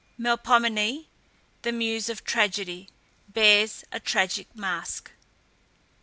[0.17, 1.05] MELPOMENE,
[1.61, 2.89] the muse of Tragedy,
[3.31, 5.11] bears a tragic mask.